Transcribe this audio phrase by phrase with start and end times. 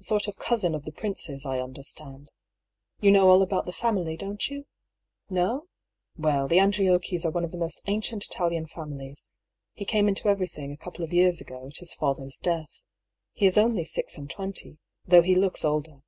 [0.00, 2.32] A sort of cousin of the prince's, I understand.
[3.00, 4.64] You know all about the family, don't you?
[5.28, 5.68] Ko?
[6.16, 9.30] Well, the Andriocchis are one of the most ancient Italian families.
[9.74, 12.86] He came into everything a couple of years ago, at his father's death.
[13.34, 15.98] He is only six and twenty, though he looks older.